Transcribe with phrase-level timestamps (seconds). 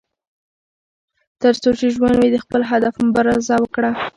[1.41, 3.91] تر څو چې ژوند وي، د خپل هدف لپاره مبارزه وکړه.